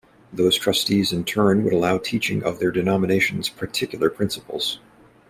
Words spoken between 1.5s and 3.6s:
would allow teaching of their denomination's